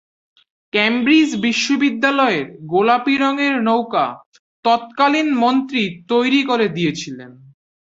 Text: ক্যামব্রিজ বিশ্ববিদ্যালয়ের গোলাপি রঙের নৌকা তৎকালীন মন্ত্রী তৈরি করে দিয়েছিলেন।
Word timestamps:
ক্যামব্রিজ 0.73 1.29
বিশ্ববিদ্যালয়ের 1.43 2.45
গোলাপি 2.65 3.15
রঙের 3.17 3.55
নৌকা 3.61 4.05
তৎকালীন 4.65 5.29
মন্ত্রী 5.35 5.83
তৈরি 6.07 6.41
করে 6.43 6.67
দিয়েছিলেন। 6.69 7.31